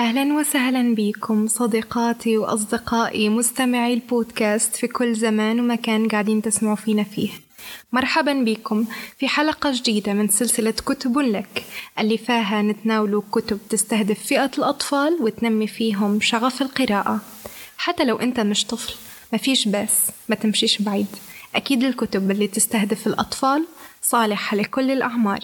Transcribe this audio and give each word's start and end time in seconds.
أهلا 0.00 0.34
وسهلا 0.34 0.94
بكم 0.94 1.46
صديقاتي 1.46 2.38
وأصدقائي 2.38 3.28
مستمعي 3.28 3.94
البودكاست 3.94 4.76
في 4.76 4.86
كل 4.86 5.14
زمان 5.14 5.60
ومكان 5.60 6.08
قاعدين 6.08 6.42
تسمعوا 6.42 6.76
فينا 6.76 7.02
فيه. 7.02 7.30
مرحبا 7.92 8.32
بكم 8.32 8.86
في 9.18 9.28
حلقة 9.28 9.72
جديدة 9.74 10.12
من 10.12 10.28
سلسلة 10.28 10.70
كتب 10.70 11.18
لك 11.18 11.64
اللي 11.98 12.18
فيها 12.18 12.62
نتناول 12.62 13.22
كتب 13.32 13.58
تستهدف 13.68 14.26
فئة 14.26 14.50
الأطفال 14.58 15.18
وتنمي 15.20 15.66
فيهم 15.66 16.20
شغف 16.20 16.62
القراءة. 16.62 17.20
حتى 17.76 18.04
لو 18.04 18.16
أنت 18.16 18.40
مش 18.40 18.64
طفل 18.66 18.94
مفيش 19.32 19.68
بس 19.68 20.10
ما 20.28 20.34
تمشيش 20.34 20.82
بعيد. 20.82 21.06
أكيد 21.54 21.84
الكتب 21.84 22.30
اللي 22.30 22.46
تستهدف 22.46 23.06
الأطفال 23.06 23.66
صالحة 24.02 24.56
لكل 24.56 24.90
الأعمار. 24.90 25.40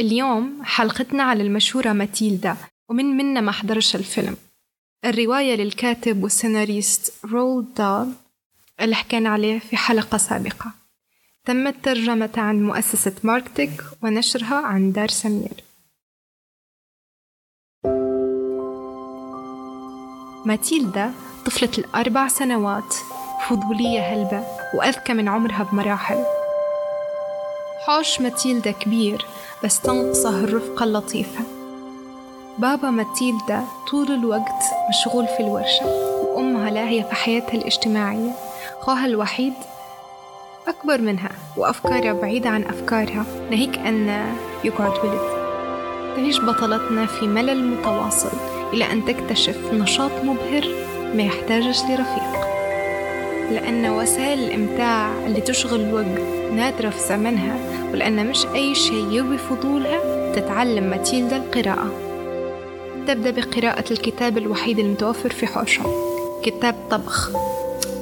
اليوم 0.00 0.62
حلقتنا 0.64 1.22
على 1.22 1.42
المشهورة 1.42 1.92
ماتيلدا 1.92 2.56
ومن 2.90 3.04
منا 3.04 3.40
ما 3.40 3.52
حضرش 3.52 3.96
الفيلم. 3.96 4.36
الرواية 5.04 5.54
للكاتب 5.56 6.22
والسيناريست 6.22 7.14
رول 7.24 7.66
دال 7.76 8.12
اللي 8.80 8.94
حكينا 8.94 9.28
عليه 9.28 9.58
في 9.58 9.76
حلقة 9.76 10.18
سابقة. 10.18 10.72
تمت 11.44 11.74
ترجمة 11.84 12.30
عن 12.36 12.62
مؤسسة 12.62 13.14
ماركتك 13.24 13.84
ونشرها 14.02 14.56
عن 14.56 14.92
دار 14.92 15.08
سمير. 15.08 15.64
ماتيلدا 20.46 21.12
طفلة 21.46 21.70
الأربع 21.78 22.28
سنوات 22.28 22.94
فضولية 23.48 24.00
هلبة 24.00 24.46
وأذكى 24.74 25.12
من 25.12 25.28
عمرها 25.28 25.62
بمراحل. 25.62 26.37
حوش 27.88 28.20
ماتيلدا 28.20 28.70
كبير 28.70 29.26
بس 29.64 29.80
تنقصه 29.80 30.44
الرفقة 30.44 30.84
اللطيفة 30.84 31.40
بابا 32.58 32.90
ماتيلدا 32.90 33.64
طول 33.90 34.12
الوقت 34.12 34.62
مشغول 34.88 35.26
في 35.26 35.40
الورشة 35.40 35.86
وأمها 36.22 36.70
لاهية 36.70 37.02
في 37.02 37.14
حياتها 37.14 37.54
الاجتماعية. 37.54 38.30
خوها 38.80 39.06
الوحيد 39.06 39.52
أكبر 40.68 41.00
منها 41.00 41.30
وأفكارها 41.56 42.12
بعيدة 42.12 42.50
عن 42.50 42.64
أفكارها 42.64 43.24
ناهيك 43.50 43.78
أن 43.78 44.26
يقعد 44.64 44.92
ولد 45.04 45.20
تعيش 46.16 46.40
بطلتنا 46.40 47.06
في 47.06 47.26
ملل 47.26 47.66
متواصل 47.66 48.38
إلى 48.72 48.92
أن 48.92 49.04
تكتشف 49.04 49.72
نشاط 49.72 50.12
مبهر 50.24 50.68
ما 51.14 51.22
يحتاجش 51.22 51.82
لرفيق. 51.82 52.48
لأن 53.50 53.90
وسائل 53.90 54.38
الإمتاع 54.38 55.26
اللي 55.26 55.40
تشغل 55.40 55.80
الوقت 55.80 56.37
نادرة 56.52 56.90
في 56.90 57.08
زمنها 57.08 57.56
ولأن 57.92 58.26
مش 58.26 58.46
أي 58.46 58.74
شيء 58.74 59.12
يروي 59.12 59.38
فضولها 59.38 60.32
تتعلم 60.34 60.84
ماتيلدا 60.84 61.36
القراءة. 61.36 61.90
تبدأ 63.08 63.30
بقراءة 63.30 63.84
الكتاب 63.90 64.38
الوحيد 64.38 64.78
المتوفر 64.78 65.30
في 65.30 65.46
حوشهم 65.46 65.92
كتاب 66.42 66.74
طبخ. 66.90 67.30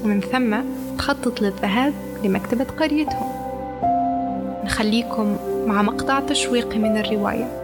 ومن 0.05 0.21
ثم 0.21 0.57
تخطط 0.99 1.41
للذهاب 1.41 1.95
لمكتبة 2.25 2.65
قريتهم. 2.65 3.33
نخليكم 4.65 5.37
مع 5.67 5.83
مقطع 5.83 6.21
تشويقي 6.21 6.79
من 6.79 6.97
الرواية. 6.97 7.63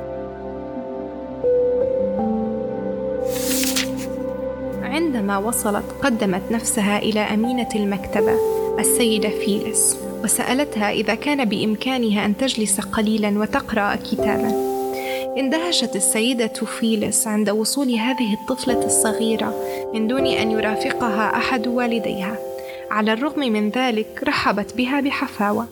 عندما 4.82 5.38
وصلت 5.38 5.84
قدمت 6.02 6.42
نفسها 6.50 6.98
إلى 6.98 7.20
أمينة 7.20 7.68
المكتبة 7.74 8.34
السيدة 8.78 9.28
فيلس. 9.28 10.01
وسألتها 10.24 10.90
إذا 10.90 11.14
كان 11.14 11.44
بإمكانها 11.44 12.26
أن 12.26 12.36
تجلس 12.36 12.80
قليلا 12.80 13.38
وتقرأ 13.38 13.96
كتابا. 13.96 14.72
اندهشت 15.38 15.96
السيدة 15.96 16.48
فيلس 16.48 17.26
عند 17.26 17.50
وصول 17.50 17.94
هذه 17.94 18.34
الطفلة 18.34 18.86
الصغيرة 18.86 19.54
من 19.94 20.08
دون 20.08 20.26
أن 20.26 20.50
يرافقها 20.50 21.36
أحد 21.36 21.66
والديها. 21.66 22.36
على 22.90 23.12
الرغم 23.12 23.40
من 23.40 23.70
ذلك 23.70 24.20
رحبت 24.24 24.76
بها 24.76 25.00
بحفاوة. 25.00 25.66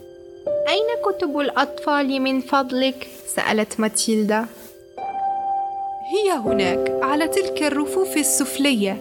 أين 0.69 1.15
كتب 1.15 1.39
الأطفال 1.39 2.23
من 2.23 2.41
فضلك؟ 2.41 3.07
سألت 3.27 3.81
ماتيلدا. 3.81 4.47
هي 6.11 6.33
هناك 6.33 6.99
على 7.03 7.29
تلك 7.29 7.63
الرفوف 7.63 8.17
السفلية 8.17 8.97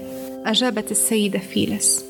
أجابت 0.46 0.92
السيدة 0.92 1.40
فيلس. 1.40 2.09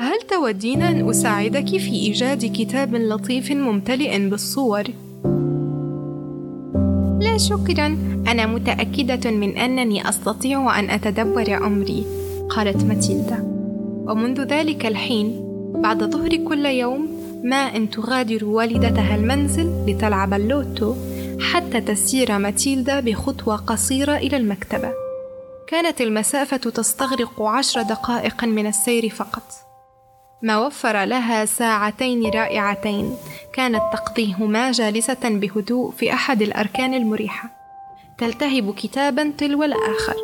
هل 0.00 0.18
تودين 0.30 0.82
أن 0.82 1.10
أساعدك 1.10 1.68
في 1.68 1.90
إيجاد 1.90 2.52
كتاب 2.52 2.94
لطيف 2.94 3.52
ممتلئ 3.52 4.28
بالصور؟ 4.28 4.82
لا 7.20 7.38
شكرا. 7.38 7.86
أنا 8.28 8.46
متأكدة 8.46 9.30
من 9.30 9.56
أنني 9.56 10.08
أستطيع 10.08 10.78
أن 10.78 10.90
أتدبر 10.90 11.66
أمري 11.66 12.06
قالت 12.48 12.84
ماتيلدا. 12.84 13.42
ومنذ 14.08 14.40
ذلك 14.40 14.86
الحين 14.86 15.40
بعد 15.74 16.04
ظهر 16.04 16.36
كل 16.36 16.66
يوم 16.66 17.08
ما 17.44 17.76
أن 17.76 17.90
تغادر 17.90 18.44
والدتها 18.44 19.16
المنزل 19.16 19.84
لتلعب 19.86 20.34
اللوتو 20.34 20.94
حتى 21.40 21.80
تسير 21.80 22.38
ماتيلدا 22.38 23.00
بخطوة 23.00 23.56
قصيرة 23.56 24.16
إلى 24.16 24.36
المكتبة. 24.36 24.92
كانت 25.66 26.00
المسافة 26.00 26.56
تستغرق 26.56 27.42
عشر 27.42 27.82
دقائق 27.82 28.44
من 28.44 28.66
السير 28.66 29.08
فقط. 29.08 29.67
ما 30.42 30.66
وفر 30.66 31.04
لها 31.04 31.44
ساعتين 31.44 32.30
رائعتين. 32.30 33.16
كانت 33.52 33.82
تقضيهما 33.92 34.72
جالسة 34.72 35.18
بهدوء 35.24 35.90
في 35.90 36.12
أحد 36.12 36.42
الأركان 36.42 36.94
المريحة. 36.94 37.50
تلتهب 38.18 38.74
كتابا 38.74 39.32
تلو 39.38 39.64
الآخر. 39.64 40.14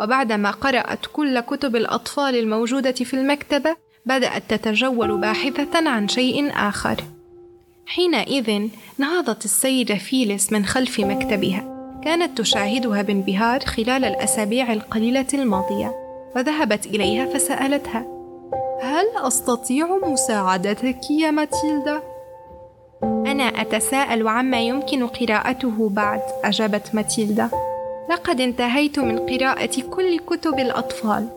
وبعدما 0.00 0.50
قرأت 0.50 1.06
كل 1.12 1.40
كتب 1.40 1.76
الأطفال 1.76 2.36
الموجودة 2.36 2.92
في 2.92 3.14
المكتبة 3.14 3.76
بدأت 4.06 4.42
تتجول 4.48 5.20
باحثة 5.20 5.88
عن 5.88 6.08
شيء 6.08 6.52
آخر. 6.54 6.96
حينئذ 7.86 8.68
نهضت 8.98 9.44
السيدة 9.44 9.94
فيلس 9.94 10.52
من 10.52 10.64
خلف 10.64 11.00
مكتبها. 11.00 11.76
كانت 12.04 12.38
تشاهدها 12.38 13.02
بانبهار 13.02 13.60
خلال 13.60 14.04
الأسابيع 14.04 14.72
القليلة 14.72 15.26
الماضية. 15.34 15.94
وذهبت 16.36 16.86
إليها 16.86 17.26
فسألتها 17.26 18.15
هل 18.96 19.26
أستطيع 19.26 19.86
مساعدتك 19.96 21.10
يا 21.10 21.30
ماتيلدا؟ 21.30 22.02
أنا 23.02 23.44
أتساءل 23.44 24.28
عما 24.28 24.60
يمكن 24.60 25.06
قراءته 25.06 25.88
بعد 25.88 26.20
أجابت 26.44 26.94
ماتيلدا 26.94 27.50
لقد 28.10 28.40
انتهيت 28.40 28.98
من 28.98 29.18
قراءة 29.18 29.80
كل 29.80 30.18
كتب 30.18 30.58
الأطفال 30.58 31.28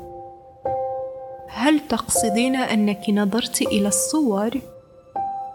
هل 1.49 1.79
تقصدين 1.79 2.55
أنك 2.55 3.09
نظرت 3.09 3.61
إلى 3.61 3.87
الصور؟ 3.87 4.49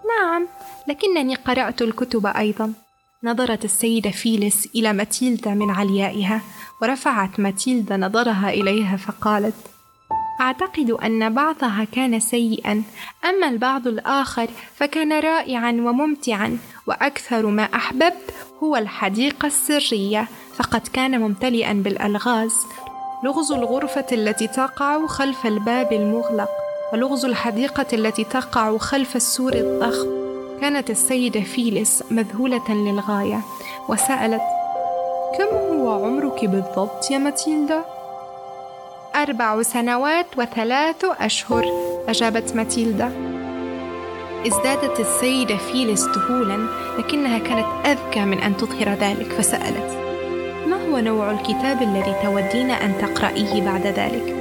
نعم 0.08 0.48
لكنني 0.88 1.34
قرأت 1.34 1.82
الكتب 1.82 2.26
أيضا 2.26 2.72
نظرت 3.22 3.64
السيدة 3.64 4.10
فيلس 4.10 4.68
إلى 4.74 4.92
ماتيلدا 4.92 5.54
من 5.54 5.70
عليائها 5.70 6.40
ورفعت 6.82 7.40
ماتيلدا 7.40 7.96
نظرها 7.96 8.50
إليها 8.50 8.96
فقالت 8.96 9.73
أعتقد 10.40 10.90
أن 10.90 11.34
بعضها 11.34 11.86
كان 11.92 12.20
سيئا. 12.20 12.82
أما 13.24 13.48
البعض 13.48 13.86
الآخر 13.86 14.48
فكان 14.76 15.12
رائعا 15.12 15.70
وممتعا 15.70 16.58
وأكثر 16.86 17.46
ما 17.46 17.62
أحببت 17.62 18.34
هو 18.62 18.76
الحديقة 18.76 19.46
السرية 19.46 20.28
فقد 20.56 20.88
كان 20.92 21.20
ممتلئا 21.20 21.72
بالألغاز. 21.72 22.54
لغز 23.24 23.52
الغرفة 23.52 24.06
التي 24.12 24.46
تقع 24.46 25.06
خلف 25.06 25.46
الباب 25.46 25.92
المغلق 25.92 26.50
ولغز 26.92 27.24
الحديقة 27.24 27.86
التي 27.92 28.24
تقع 28.24 28.78
خلف 28.78 29.16
السور 29.16 29.52
الضخم. 29.52 30.24
كانت 30.60 30.90
السيدة 30.90 31.40
فيلس 31.40 32.04
مذهولة 32.10 32.70
للغاية 32.70 33.40
وسألت 33.88 34.42
كم 35.38 35.56
هو 35.56 36.04
عمرك 36.04 36.44
بالضبط 36.44 37.10
يا 37.10 37.18
ماتيلدا؟ 37.18 37.93
أربع 39.24 39.62
سنوات 39.62 40.26
وثلاث 40.38 41.04
أشهر. 41.04 41.64
أجابت 42.08 42.56
ماتيلدا. 42.56 43.12
ازدادت 44.46 45.00
السيدة 45.00 45.56
فيلس 45.56 46.04
ذهولا 46.04 46.66
لكنها 46.98 47.38
كانت 47.38 47.66
أذكى 47.86 48.24
من 48.24 48.38
أن 48.38 48.56
تظهر 48.56 48.88
ذلك 48.88 49.32
فسألت 49.32 49.90
ما 50.66 50.76
هو 50.88 50.98
نوع 50.98 51.30
الكتاب 51.30 51.82
الذي 51.82 52.14
تودين 52.22 52.70
أن 52.70 52.98
تقرأيه 52.98 53.62
بعد 53.62 53.86
ذلك؟ 53.86 54.36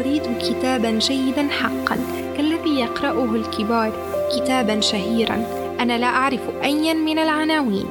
أريد 0.00 0.22
كتابا 0.38 0.90
جيدا 0.90 1.48
حقا 1.48 1.96
كالذي 2.36 2.80
يقرأه 2.80 3.34
الكبار 3.34 3.92
كتابا 4.36 4.80
شهيرا. 4.80 5.46
أنا 5.80 5.98
لا 5.98 6.06
أعرف 6.06 6.40
أيا 6.62 6.94
من 6.94 7.18
العناوين. 7.18 7.86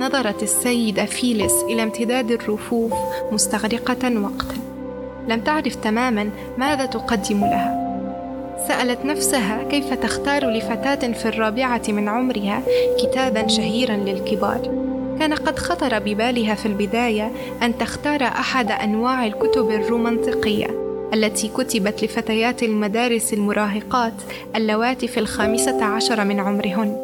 نظرت 0.00 0.42
السيدة 0.42 1.04
فيلس 1.04 1.62
إلى 1.62 1.82
امتداد 1.82 2.30
الرفوف 2.30 2.92
مستغرقة 3.32 4.20
وقتا. 4.20 4.63
لم 5.28 5.40
تعرف 5.40 5.74
تماما 5.74 6.30
ماذا 6.58 6.86
تقدم 6.86 7.40
لها. 7.40 7.84
سألت 8.68 9.04
نفسها 9.04 9.62
كيف 9.70 9.94
تختار 9.94 10.50
لفتاة 10.50 11.12
في 11.12 11.28
الرابعة 11.28 11.82
من 11.88 12.08
عمرها 12.08 12.62
كتابا 13.02 13.48
شهيرا 13.48 13.96
للكبار. 13.96 14.84
كان 15.18 15.34
قد 15.34 15.58
خطر 15.58 15.98
ببالها 15.98 16.54
في 16.54 16.66
البداية 16.66 17.30
أن 17.62 17.78
تختار 17.78 18.22
أحد 18.22 18.70
أنواع 18.70 19.26
الكتب 19.26 19.70
الرومانطيقيه 19.70 20.66
التي 21.14 21.48
كتبت 21.48 22.04
لفتيات 22.04 22.62
المدارس 22.62 23.32
المراهقات 23.32 24.12
اللواتي 24.56 25.08
في 25.08 25.20
الخامسة 25.20 25.84
عشر 25.84 26.24
من 26.24 26.40
عمرهن. 26.40 26.96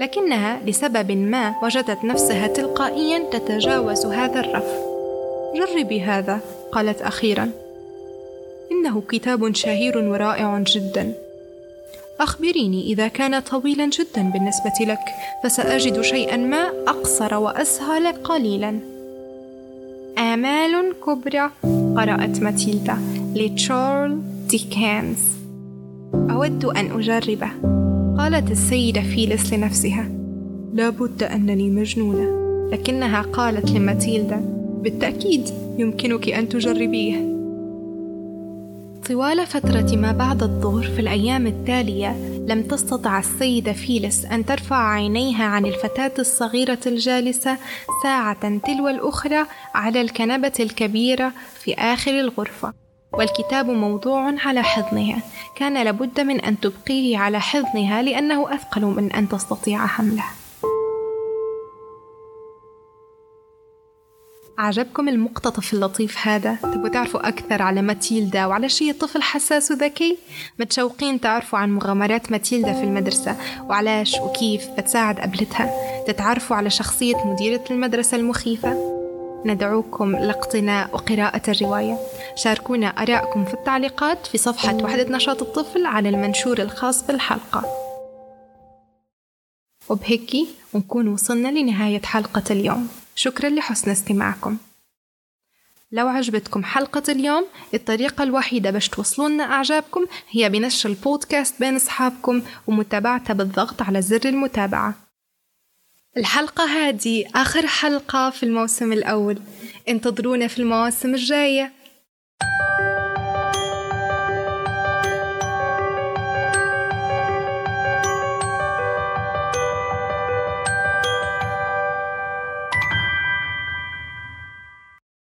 لكنها 0.00 0.60
لسبب 0.66 1.12
ما 1.12 1.54
وجدت 1.62 2.04
نفسها 2.04 2.46
تلقائيا 2.46 3.18
تتجاوز 3.32 4.06
هذا 4.06 4.40
الرف. 4.40 4.70
جربي 5.54 6.00
هذا. 6.00 6.40
قالت 6.72 7.02
أخيرا 7.02 7.50
إنه 8.72 9.02
كتاب 9.08 9.54
شهير 9.54 9.98
ورائع 9.98 10.58
جدا. 10.58 11.12
أخبريني 12.20 12.82
إذا 12.92 13.08
كان 13.08 13.40
طويلا 13.40 13.90
جدا 13.90 14.30
بالنسبة 14.30 14.72
لك 14.80 15.04
فسأجد 15.44 16.00
شيئا 16.00 16.36
ما 16.36 16.70
أقصر 16.86 17.34
وأسهل 17.34 18.12
قليلا. 18.12 18.78
آمال 20.18 20.94
كبرى 21.06 21.50
قرأت 21.96 22.42
ماتيلدا 22.42 22.96
لتشارل 23.34 24.18
ديكنز. 24.48 25.18
أود 26.14 26.64
أن 26.64 26.90
أجربه 26.92 27.50
قالت 28.18 28.50
السيدة 28.50 29.00
فيلس 29.00 29.52
لنفسها. 29.52 30.08
لابد 30.74 31.22
أنني 31.22 31.70
مجنونة 31.70 32.46
لكنها 32.72 33.22
قالت 33.22 33.70
لماتيلدا 33.70 34.40
بالتأكيد 34.82 35.44
يمكنك 35.78 36.28
أن 36.28 36.48
تجربيه. 36.48 37.36
طوال 39.08 39.46
فترة 39.46 39.96
ما 39.96 40.12
بعد 40.12 40.42
الظهر 40.42 40.82
في 40.82 41.00
الأيام 41.00 41.46
التالية 41.46 42.16
لم 42.48 42.62
تستطع 42.62 43.18
السيدة 43.18 43.72
فيلس 43.72 44.24
أن 44.24 44.46
ترفع 44.46 44.90
عينيها 44.90 45.44
عن 45.44 45.66
الفتاة 45.66 46.12
الصغيرة 46.18 46.78
الجالسة 46.86 47.56
ساعة 48.02 48.58
تلو 48.58 48.88
الأخرى 48.88 49.46
على 49.74 50.00
الكنبة 50.00 50.52
الكبيرة 50.60 51.32
في 51.54 51.74
آخر 51.74 52.20
الغرفة. 52.20 52.72
والكتاب 53.12 53.70
موضوع 53.70 54.34
على 54.46 54.62
حضنها. 54.62 55.22
كان 55.56 55.84
لابد 55.84 56.20
من 56.20 56.40
أن 56.40 56.60
تبقيه 56.60 57.18
على 57.18 57.40
حضنها 57.40 58.02
لأنه 58.02 58.54
أثقل 58.54 58.84
من 58.84 59.12
أن 59.12 59.28
تستطيع 59.28 59.86
حمله. 59.86 60.24
عجبكم 64.58 65.08
المقتطف 65.08 65.74
اللطيف 65.74 66.26
هذا؟ 66.26 66.54
تبغوا 66.62 66.88
تعرفوا 66.88 67.28
أكثر 67.28 67.62
على 67.62 67.82
ماتيلدا 67.82 68.46
وعلى 68.46 68.68
شيء 68.68 68.92
طفل 68.92 69.22
حساس 69.22 69.70
وذكي؟ 69.70 70.18
متشوقين 70.58 71.20
تعرفوا 71.20 71.58
عن 71.58 71.74
مغامرات 71.74 72.32
ماتيلدا 72.32 72.72
في 72.72 72.84
المدرسة. 72.84 73.36
وعلاش 73.68 74.14
وكيف 74.20 74.68
بتساعد 74.78 75.20
قبلتها 75.20 75.70
تتعرفوا 76.06 76.56
على 76.56 76.70
شخصية 76.70 77.26
مديرة 77.26 77.64
المدرسة 77.70 78.16
المخيفة؟ 78.16 78.96
ندعوكم 79.46 80.16
لاقتناء 80.16 80.94
وقراءة 80.94 81.50
الرواية. 81.50 81.98
شاركونا 82.36 82.86
آراءكم 82.86 83.44
في 83.44 83.54
التعليقات 83.54 84.26
في 84.26 84.38
صفحة 84.38 84.74
وحدة 84.74 85.16
نشاط 85.16 85.42
الطفل 85.42 85.86
على 85.86 86.08
المنشور 86.08 86.58
الخاص 86.58 87.06
بالحلقة. 87.06 87.64
وبهيك 89.88 90.32
نكون 90.74 91.08
وصلنا 91.08 91.48
لنهاية 91.48 92.02
حلقة 92.02 92.42
اليوم. 92.50 92.88
شكرا 93.18 93.48
لحسن 93.48 93.90
استماعكم. 93.90 94.56
لو 95.92 96.08
عجبتكم 96.08 96.64
حلقة 96.64 97.02
اليوم 97.08 97.46
الطريقة 97.74 98.22
الوحيدة 98.22 98.70
باش 98.70 98.88
توصلونا 98.88 99.44
أعجابكم 99.44 100.06
هي 100.30 100.48
بنشر 100.48 100.88
البودكاست 100.88 101.60
بين 101.60 101.76
أصحابكم 101.76 102.42
ومتابعتها 102.66 103.34
بالضغط 103.34 103.82
على 103.82 104.02
زر 104.02 104.20
المتابعة. 104.24 104.94
الحلقة 106.16 106.64
هذه 106.64 107.24
آخر 107.34 107.66
حلقة 107.66 108.30
في 108.30 108.42
الموسم 108.42 108.92
الأول. 108.92 109.38
انتظرونا 109.88 110.46
في 110.46 110.58
المواسم 110.58 111.14
الجاية. 111.14 111.72